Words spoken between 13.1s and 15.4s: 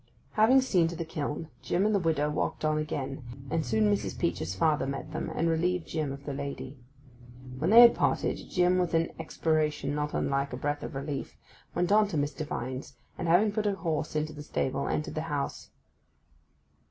and, having put the horse into the stable, entered the